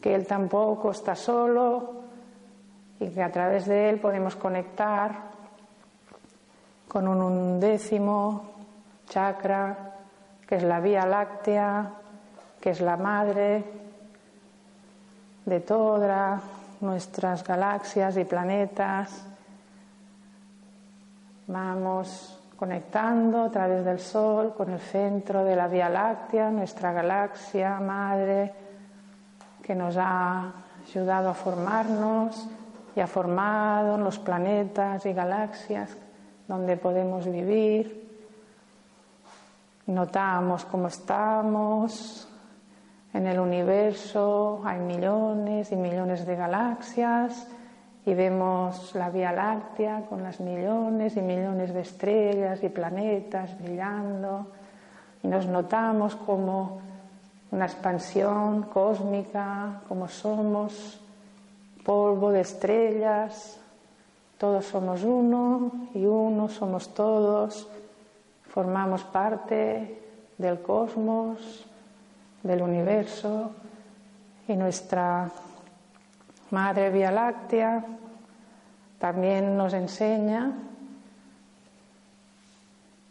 que 0.00 0.14
Él 0.14 0.26
tampoco 0.26 0.90
está 0.90 1.14
solo, 1.14 2.04
y 3.00 3.10
que 3.10 3.22
a 3.22 3.30
través 3.30 3.66
de 3.66 3.90
él 3.90 4.00
podemos 4.00 4.36
conectar 4.36 5.34
con 6.88 7.08
un 7.08 7.20
undécimo 7.20 8.50
chakra, 9.08 9.92
que 10.46 10.56
es 10.56 10.62
la 10.62 10.80
Vía 10.80 11.04
Láctea, 11.04 11.92
que 12.60 12.70
es 12.70 12.80
la 12.80 12.96
madre 12.96 13.64
de 15.44 15.60
todas 15.60 16.40
nuestras 16.80 17.44
galaxias 17.44 18.16
y 18.16 18.24
planetas. 18.24 19.26
Vamos 21.46 22.40
conectando 22.56 23.42
a 23.42 23.50
través 23.50 23.84
del 23.84 23.98
Sol 23.98 24.54
con 24.54 24.70
el 24.70 24.80
centro 24.80 25.44
de 25.44 25.56
la 25.56 25.68
Vía 25.68 25.88
Láctea, 25.88 26.50
nuestra 26.50 26.92
galaxia 26.92 27.80
madre, 27.80 28.52
que 29.62 29.74
nos 29.74 29.96
ha 29.96 30.52
ayudado 30.86 31.30
a 31.30 31.34
formarnos 31.34 32.48
y 32.94 33.00
ha 33.00 33.06
formado 33.06 33.98
los 33.98 34.18
planetas 34.18 35.04
y 35.06 35.12
galaxias 35.12 35.96
donde 36.46 36.76
podemos 36.76 37.26
vivir. 37.26 38.04
Notamos 39.86 40.64
cómo 40.64 40.88
estamos 40.88 42.28
en 43.12 43.26
el 43.26 43.38
universo, 43.38 44.62
hay 44.64 44.80
millones 44.80 45.72
y 45.72 45.76
millones 45.76 46.26
de 46.26 46.36
galaxias 46.36 47.46
y 48.06 48.14
vemos 48.14 48.94
la 48.94 49.10
Vía 49.10 49.32
Láctea 49.32 50.02
con 50.08 50.22
las 50.22 50.40
millones 50.40 51.16
y 51.16 51.22
millones 51.22 51.72
de 51.72 51.80
estrellas 51.80 52.62
y 52.62 52.68
planetas 52.68 53.58
brillando 53.58 54.46
y 55.22 55.28
nos 55.28 55.46
notamos 55.46 56.14
como 56.16 56.80
una 57.50 57.64
expansión 57.64 58.64
cósmica, 58.64 59.80
como 59.88 60.08
somos 60.08 61.00
polvo 61.84 62.30
de 62.30 62.40
estrellas, 62.40 63.58
todos 64.38 64.66
somos 64.66 65.02
uno 65.02 65.70
y 65.94 66.04
uno 66.04 66.48
somos 66.48 66.92
todos, 66.92 67.68
formamos 68.50 69.04
parte 69.04 70.02
del 70.36 70.60
cosmos, 70.60 71.64
del 72.42 72.60
universo 72.60 73.52
y 74.48 74.56
nuestra 74.56 75.30
Madre 76.54 76.88
Vía 76.90 77.10
Láctea 77.10 77.84
también 79.00 79.56
nos 79.56 79.74
enseña 79.74 80.52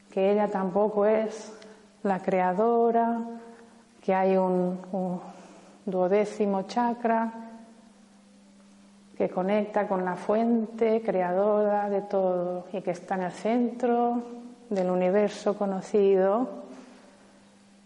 que 0.09 0.31
ella 0.31 0.47
tampoco 0.47 1.05
es 1.05 1.51
la 2.03 2.19
creadora, 2.19 3.19
que 4.01 4.15
hay 4.15 4.37
un, 4.37 4.79
duodécimo 5.85 6.61
chakra 6.61 7.33
que 9.17 9.29
conecta 9.29 9.89
con 9.89 10.05
la 10.05 10.15
fuente 10.15 11.01
creadora 11.01 11.89
de 11.89 12.03
todo 12.03 12.67
y 12.71 12.79
que 12.79 12.91
está 12.91 13.15
en 13.15 13.23
el 13.23 13.33
centro 13.33 14.23
del 14.69 14.89
universo 14.89 15.57
conocido. 15.57 16.47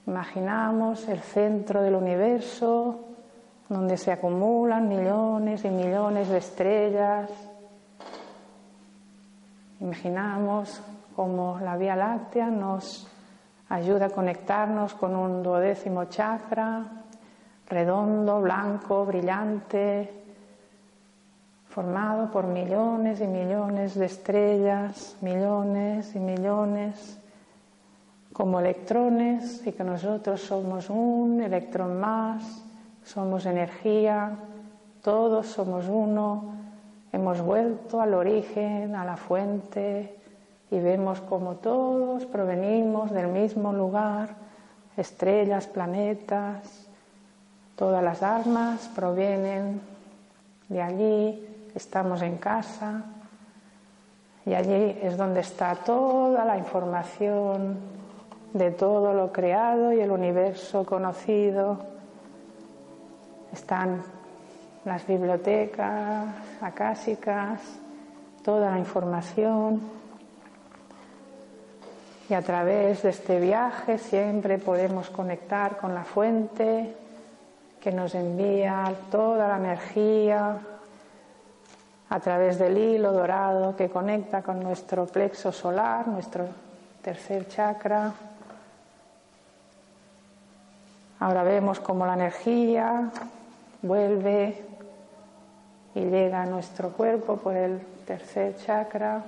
Imaginamos 0.06 1.08
el 1.08 1.22
centro 1.22 1.82
del 1.82 1.96
universo 1.96 3.07
donde 3.70 3.98
se 3.98 4.12
acumulan 4.12 4.88
millones 4.88 5.66
y 5.66 5.70
millones 5.70 6.30
de 6.30 6.38
estrellas. 6.38 7.30
Imaginamos 9.80 10.82
cómo 11.16 11.60
la 11.62 11.76
Vía 11.78 11.96
Láctea 11.96 12.48
nos 12.48 13.08
ayuda 13.70 14.06
a 14.06 14.10
conectarnos 14.10 14.94
con 14.94 15.16
un 15.16 15.44
duodécimo 15.44 16.06
chakra, 16.06 16.84
redondo, 17.70 18.42
blanco, 18.42 19.06
brillante, 19.06 20.14
formado 21.68 22.32
por 22.32 22.48
millones 22.48 23.20
y 23.20 23.28
millones 23.28 23.96
de 23.96 24.06
estrellas, 24.06 25.18
millones 25.22 26.16
y 26.16 26.20
millones 26.20 27.20
como 28.32 28.60
electrones 28.60 29.66
y 29.66 29.72
que 29.74 29.84
nosotros 29.84 30.42
somos 30.42 30.90
un 30.90 31.42
electrón 31.42 32.00
más, 32.00 32.64
somos 33.08 33.46
energía, 33.46 34.32
todos 35.02 35.48
somos 35.48 35.88
uno, 35.88 36.54
hemos 37.14 37.42
vuelto 37.42 38.02
al 38.02 38.14
origen, 38.14 38.96
a 38.96 39.06
la 39.06 39.16
fuente, 39.16 40.14
y 40.70 40.80
vemos 40.80 41.22
como 41.22 41.56
todos 41.56 42.26
provenimos 42.26 43.12
del 43.12 43.30
mismo 43.30 43.72
lugar, 43.72 44.36
estrellas, 44.98 45.68
planetas, 45.68 46.88
todas 47.78 48.04
las 48.04 48.22
almas 48.22 48.90
provienen 48.94 49.80
de 50.68 50.82
allí, 50.82 51.48
estamos 51.76 52.22
en 52.22 52.38
casa 52.38 53.04
y 54.46 54.54
allí 54.54 55.00
es 55.02 55.16
donde 55.16 55.40
está 55.40 55.76
toda 55.76 56.44
la 56.44 56.58
información 56.58 57.78
de 58.54 58.72
todo 58.72 59.14
lo 59.14 59.32
creado 59.32 59.94
y 59.94 60.02
el 60.02 60.12
universo 60.12 60.86
conocido. 60.86 61.97
Están 63.58 64.04
las 64.86 65.06
bibliotecas 65.08 66.28
acásicas, 66.62 67.60
toda 68.44 68.70
la 68.70 68.78
información. 68.78 69.82
Y 72.30 72.36
a 72.36 72.42
través 72.44 73.02
de 73.02 73.10
este 73.10 73.40
viaje 73.40 73.98
siempre 73.98 74.60
podemos 74.60 75.10
conectar 75.10 75.78
con 75.78 75.96
la 75.96 76.04
fuente 76.04 76.96
que 77.82 77.92
nos 77.92 78.14
envía 78.14 78.94
toda 79.10 79.48
la 79.48 79.58
energía 79.58 80.60
a 82.10 82.20
través 82.20 82.60
del 82.60 82.78
hilo 82.78 83.12
dorado 83.12 83.76
que 83.76 83.90
conecta 83.90 84.44
con 84.44 84.62
nuestro 84.62 85.08
plexo 85.08 85.52
solar, 85.52 86.08
nuestro 86.08 86.46
tercer 87.02 87.48
chakra. 87.48 88.14
Ahora 91.20 91.42
vemos 91.42 91.80
cómo 91.80 92.06
la 92.06 92.14
energía 92.14 93.12
vuelve 93.88 94.64
y 95.96 96.02
llega 96.02 96.44
a 96.44 96.46
nuestro 96.46 96.90
cuerpo 96.92 97.38
por 97.38 97.56
el 97.56 97.80
tercer 98.06 98.56
chakra 98.58 99.24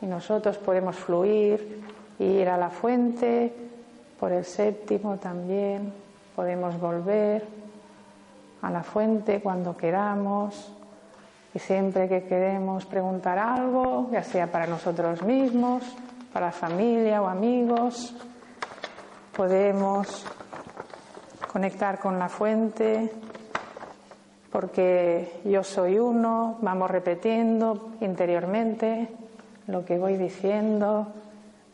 y 0.00 0.06
nosotros 0.06 0.58
podemos 0.58 0.96
fluir 0.96 1.82
ir 2.18 2.48
a 2.48 2.56
la 2.56 2.70
fuente 2.70 3.52
por 4.18 4.32
el 4.32 4.44
séptimo 4.44 5.16
también. 5.16 5.92
Podemos 6.36 6.78
volver 6.78 7.46
a 8.62 8.70
la 8.70 8.82
fuente 8.82 9.40
cuando 9.40 9.76
queramos 9.76 10.72
y 11.54 11.58
siempre 11.58 12.08
que 12.08 12.24
queremos 12.24 12.84
preguntar 12.86 13.38
algo, 13.38 14.08
ya 14.12 14.22
sea 14.22 14.46
para 14.50 14.66
nosotros 14.66 15.22
mismos, 15.22 15.82
para 16.32 16.52
familia 16.52 17.22
o 17.22 17.26
amigos, 17.26 18.14
podemos 19.34 20.24
conectar 21.50 21.98
con 21.98 22.18
la 22.18 22.28
fuente 22.28 23.10
porque 24.50 25.40
yo 25.44 25.62
soy 25.62 25.98
uno, 25.98 26.58
vamos 26.60 26.90
repitiendo 26.90 27.92
interiormente 28.00 29.08
lo 29.66 29.84
que 29.84 29.98
voy 29.98 30.16
diciendo, 30.16 31.06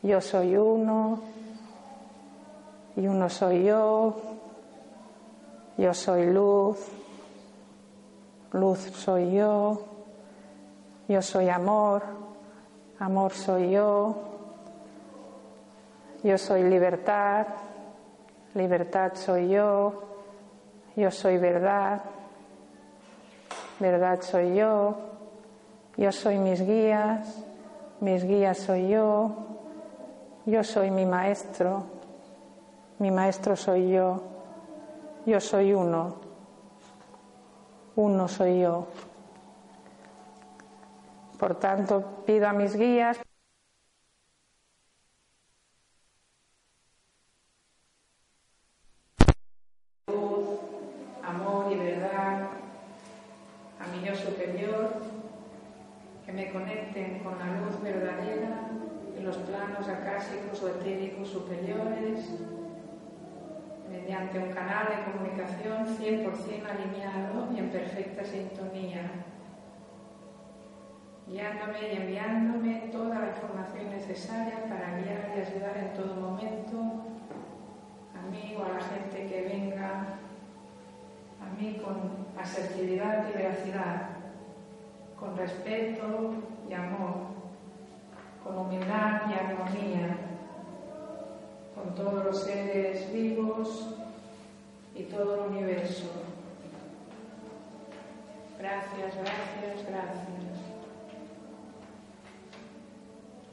yo 0.03 0.21
soy 0.21 0.57
uno 0.57 1.21
y 2.97 3.07
uno 3.07 3.31
soy 3.31 3.65
yo, 3.65 4.17
yo 5.79 5.95
soy 5.95 6.27
luz, 6.27 6.79
luz 8.53 8.79
soy 8.79 9.33
yo, 9.33 9.81
yo 11.09 11.23
soy 11.23 11.49
amor, 11.49 12.03
amor 12.99 13.33
soy 13.33 13.71
yo, 13.71 14.17
yo 16.23 16.37
soy 16.37 16.63
libertad, 16.65 17.47
libertad 18.55 19.13
soy 19.15 19.49
yo, 19.49 20.03
yo 20.97 21.11
soy 21.11 21.39
verdad, 21.39 22.03
verdad 23.81 24.21
soy 24.23 24.55
yo, 24.57 24.97
yo 25.97 26.13
soy 26.13 26.39
mis 26.39 26.61
guías, 26.63 27.45
mis 28.01 28.25
guías 28.25 28.59
soy 28.59 28.89
yo, 28.89 29.31
yo 30.47 30.65
soy 30.65 30.91
mi 30.91 31.05
maestro, 31.05 31.85
mi 32.99 33.11
maestro 33.11 33.57
soy 33.57 33.91
yo, 33.91 34.23
yo 35.27 35.41
soy 35.41 35.73
uno, 35.73 36.17
uno 37.97 38.29
soy 38.29 38.61
yo. 38.61 38.87
Por 41.39 41.57
tanto, 41.57 42.23
pido 42.25 42.49
a 42.49 42.53
mis 42.53 42.75
guías 42.75 43.19
un 64.39 64.53
canal 64.53 64.89
de 64.89 65.13
comunicación 65.13 65.87
100% 65.87 66.67
alineado 66.69 67.53
y 67.55 67.59
en 67.59 67.71
perfecta 67.71 68.25
sintonía, 68.25 69.11
guiándome 71.27 71.93
y 71.93 71.97
enviándome 71.97 72.89
toda 72.93 73.21
la 73.21 73.29
información 73.29 73.91
necesaria 73.91 74.65
para 74.69 74.99
guiar 74.99 75.33
y 75.37 75.41
ayudar 75.41 75.77
en 75.77 75.93
todo 75.95 76.15
momento 76.15 76.77
a 78.15 78.31
mí 78.31 78.57
o 78.59 78.65
a 78.65 78.69
la 78.75 78.81
gente 78.81 79.27
que 79.27 79.43
venga 79.43 80.19
a 81.41 81.61
mí 81.61 81.81
con 81.83 82.27
asertividad 82.41 83.29
y 83.29 83.37
veracidad, 83.37 84.06
con 85.19 85.37
respeto 85.37 86.35
y 86.69 86.75
amor, 86.75 87.15
con 88.45 88.59
humildad 88.59 89.23
y 89.31 89.33
armonía, 89.35 90.17
con 91.75 91.95
todos 91.95 92.25
los 92.25 92.43
seres 92.45 93.13
vivos 93.13 93.95
y 94.95 95.05
todo 95.05 95.35
el 95.47 95.53
universo. 95.53 96.11
Gracias, 98.59 99.15
gracias, 99.15 99.87
gracias. 99.89 100.37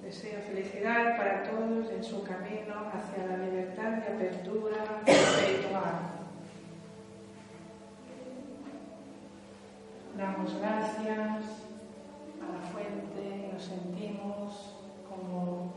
Deseo 0.02 0.42
felicidad 0.42 1.18
para 1.18 1.44
todos 1.44 1.90
en 1.90 2.04
su 2.04 2.24
camino 2.24 2.74
hacia 2.94 3.26
la 3.26 3.38
libertad 3.38 4.00
y 4.06 4.12
apertura 4.12 5.02
espiritual. 5.06 6.13
Damos 10.18 10.54
gracias 10.60 11.44
a 12.40 12.54
la 12.54 12.62
fuente 12.72 13.50
nos 13.52 13.64
sentimos 13.64 14.76
como 15.10 15.74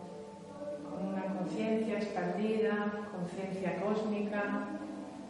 con 0.90 1.09
una 1.09 1.25
conciencia 1.38 1.96
expandida, 1.96 3.09
conciencia 3.12 3.81
cósmica, 3.81 4.68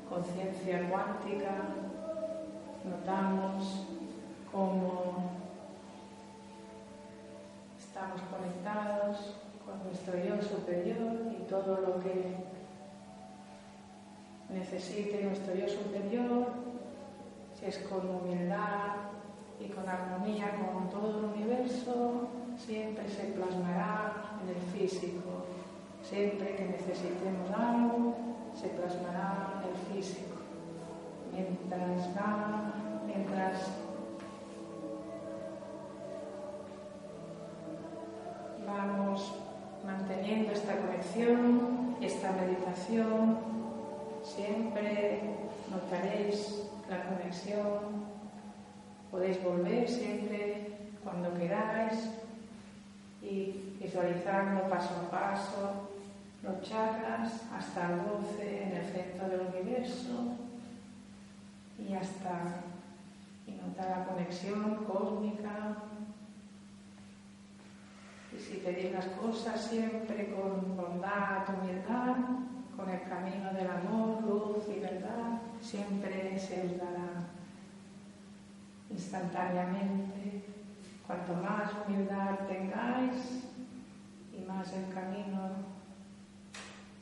conciencia 0.09 0.91
cuántica, 0.91 1.55
notamos 2.85 3.87
cómo 4.51 5.31
estamos 7.79 8.21
conectados 8.23 9.35
con 9.65 9.85
nuestro 9.85 10.19
yo 10.19 10.43
superior 10.43 11.33
y 11.33 11.45
todo 11.49 11.81
lo 11.81 12.01
que 12.01 12.35
necesite 14.53 15.23
nuestro 15.23 15.55
yo 15.55 15.69
superior, 15.69 16.47
es 17.67 17.79
con 17.79 18.09
humildad 18.09 18.95
y 19.59 19.69
con 19.69 19.89
armonía 19.89 20.53
con 20.57 20.89
todo 20.89 21.19
el 21.19 21.25
universo, 21.25 22.29
siempre 22.57 23.09
se 23.09 23.25
plasmará 23.33 24.39
en 24.43 24.49
el 24.51 24.63
físico. 24.73 25.45
Siempre 26.03 26.55
que 26.55 26.65
necesitemos 26.65 27.51
algo, 27.51 28.15
Podéis 49.11 49.43
volver 49.43 49.89
siempre 49.89 50.79
cuando 51.03 51.33
queráis 51.35 52.11
y 53.23 53.77
visualizando 53.81 54.69
paso 54.69 54.95
a 54.95 55.11
paso 55.11 55.89
los 56.43 56.63
chakras 56.63 57.43
hasta 57.53 57.93
el 57.93 58.05
12 58.05 58.63
en 58.63 58.73
el 58.77 58.85
centro 58.85 59.29
del 59.29 59.41
universo 59.53 60.37
y 61.79 61.95
hasta 61.95 62.63
notar 63.67 63.99
la 63.99 64.05
conexión 64.05 64.85
cósmica. 64.85 65.77
Y 68.33 68.39
si 68.39 68.57
pedís 68.59 68.93
las 68.93 69.07
cosas 69.07 69.61
siempre 69.61 70.35
con 70.35 70.77
bondad, 70.77 71.45
humildad, 71.49 72.17
con 72.77 72.91
el 72.91 73.03
camino 73.03 73.53
del 73.53 73.69
amor, 73.71 74.23
luz 74.23 74.65
y 74.69 74.81
verdad, 74.81 75.41
siempre 75.61 76.39
se 76.39 76.63
os 76.67 76.79
dará 76.79 77.36
instantáneamente. 78.91 80.43
Cuanto 81.07 81.35
más 81.35 81.71
humildad 81.87 82.47
tengáis 82.49 83.45
y 84.37 84.41
más 84.43 84.73
el 84.73 84.93
camino 84.93 85.51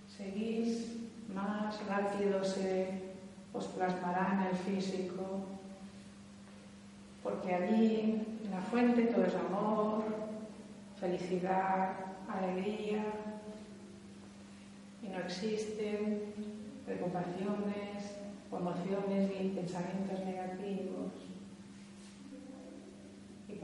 seguís, 0.06 0.96
más 1.34 1.84
rápido 1.86 2.44
se 2.44 3.14
os 3.52 3.66
plasmará 3.66 4.32
en 4.34 4.46
el 4.48 4.56
físico, 4.56 5.46
porque 7.22 7.54
allí 7.54 8.38
en 8.44 8.50
la 8.50 8.60
fuente 8.60 9.04
todo 9.04 9.24
es 9.24 9.34
amor, 9.34 10.04
felicidad, 11.00 11.92
alegría, 12.28 13.04
y 15.02 15.08
no 15.08 15.18
existen 15.20 16.20
preocupaciones 16.84 17.94
emociones 18.58 19.30
ni 19.30 19.48
pensamientos 19.50 20.24
negativos. 20.24 21.12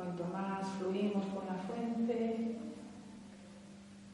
Cuanto 0.00 0.24
más 0.32 0.66
fluimos 0.78 1.26
con 1.26 1.44
la 1.46 1.56
fuente, 1.56 2.56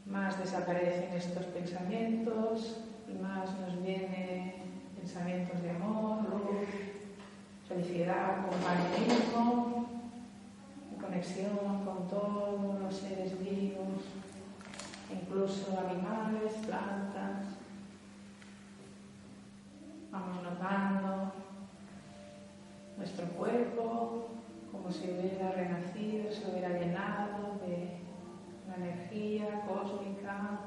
más 0.04 0.36
desaparecen 0.36 1.12
estos 1.14 1.44
pensamientos 1.44 2.78
y 3.08 3.22
más 3.22 3.56
nos 3.60 3.80
vienen 3.84 4.54
pensamientos 4.98 5.62
de 5.62 5.70
amor, 5.70 6.24
luz, 6.28 6.66
felicidad, 7.68 8.44
compañerismo, 8.48 9.86
conexión 11.00 11.84
con 11.84 12.08
todos 12.08 12.80
los 12.80 12.92
seres 12.92 13.38
vivos, 13.38 14.02
incluso 15.08 15.78
animales, 15.78 16.52
plantas. 16.66 17.44
Vamos 20.10 20.42
notando 20.42 21.32
nuestro 22.96 23.26
cuerpo 23.28 24.30
como 24.72 24.90
si 24.90 25.10
hubiera 25.10 25.52
renacido, 25.52 26.30
se 26.32 26.50
hubiera 26.50 26.68
llenado 26.70 27.58
de 27.66 27.98
una 28.66 28.76
energía 28.76 29.62
cósmica 29.66 30.60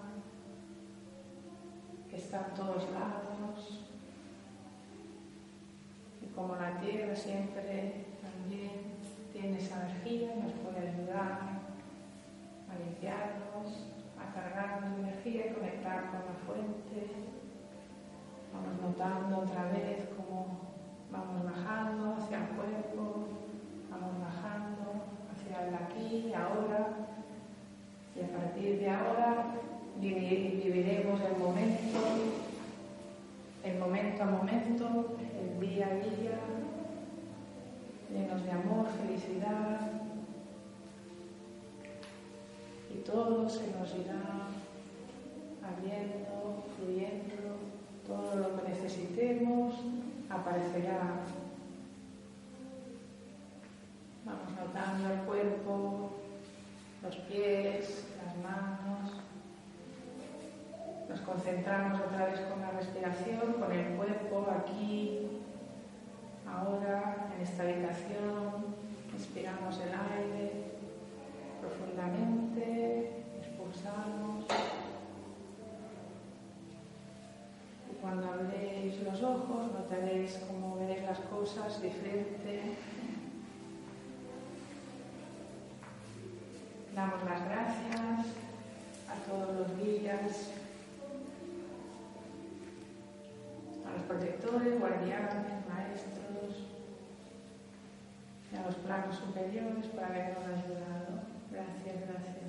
que 2.10 2.16
está 2.16 2.48
en 2.50 2.54
todos 2.56 2.90
lados. 2.92 3.86
Y 6.22 6.26
como 6.34 6.56
la 6.56 6.80
Tierra 6.80 7.16
siempre 7.16 8.06
también 8.22 8.72
tiene 9.32 9.58
esa 9.58 9.86
energía, 9.86 10.36
nos 10.36 10.52
puede 10.54 10.90
ayudar 10.90 11.60
a 12.70 12.80
limpiarnos, 12.84 13.88
a 14.18 14.34
cargarnos 14.34 14.96
de 14.96 15.04
energía 15.04 15.48
y 15.48 15.54
conectar 15.54 16.12
con 16.12 16.20
la 16.26 16.36
fuente. 16.46 17.12
Vamos 18.54 18.82
notando 18.82 19.40
otra 19.40 19.66
vez 19.66 20.10
cómo 20.18 20.70
vamos 21.12 21.44
bajando 21.44 22.16
hacia 22.16 22.38
el 22.38 22.48
cuerpo, 22.50 23.28
vamos 23.90 24.20
bajando 24.20 25.06
hacia 25.32 25.78
aquí 25.78 26.34
ahora. 26.34 26.88
Y 28.16 28.22
a 28.22 28.38
partir 28.38 28.80
de 28.80 28.90
ahora 28.90 29.46
viviremos 30.00 31.22
el 31.22 31.38
momento, 31.38 32.00
el 33.64 33.80
momento 33.80 34.24
a 34.24 34.26
momento, 34.26 35.18
el 35.40 35.60
día 35.60 35.88
a 35.88 35.96
día, 35.96 36.40
llenos 38.12 38.44
de 38.44 38.52
amor, 38.52 38.88
felicidad. 39.02 39.92
Y 42.94 43.00
todo 43.04 43.48
se 43.48 43.72
nos 43.72 43.94
irá 43.96 44.50
abriendo, 45.64 46.64
fluyendo, 46.76 47.60
todo 48.08 48.36
lo 48.36 48.56
que 48.56 48.70
necesitemos 48.70 49.76
aparecerá. 50.30 51.22
Notando 54.60 55.14
el 55.14 55.20
cuerpo, 55.22 56.12
los 57.02 57.16
pies, 57.16 58.06
las 58.26 58.36
manos. 58.38 59.12
Nos 61.08 61.22
concentramos 61.22 62.00
otra 62.02 62.26
vez 62.26 62.40
con 62.42 62.62
la 62.62 62.72
respiración, 62.72 63.54
con 63.54 63.72
el 63.72 63.96
cuerpo 63.96 64.48
aquí, 64.60 65.42
ahora, 66.48 67.30
en 67.36 67.42
esta 67.42 67.64
habitación. 67.64 68.80
Inspiramos 69.14 69.80
el 69.80 69.90
aire 69.90 70.70
profundamente, 71.62 73.24
expulsamos. 73.40 74.46
Y 77.92 77.96
cuando 78.02 78.32
abréis 78.32 79.02
los 79.02 79.22
ojos 79.24 79.72
notaréis 79.74 80.40
cómo 80.48 80.76
veréis 80.76 81.04
las 81.04 81.20
cosas 81.20 81.82
diferente. 81.82 82.76
Damos 87.00 87.24
las 87.24 87.46
gracias 87.46 88.26
a 89.08 89.16
todos 89.26 89.56
los 89.56 89.78
guías, 89.80 90.52
a 93.88 93.94
los 93.94 94.02
protectores, 94.06 94.78
guardianes, 94.78 95.66
maestros 95.70 96.68
y 98.52 98.56
a 98.58 98.66
los 98.66 98.76
planos 98.76 99.16
superiores 99.16 99.86
por 99.86 100.04
habernos 100.04 100.44
ayudado. 100.44 101.24
Gracias, 101.50 102.02
gracias. 102.06 102.40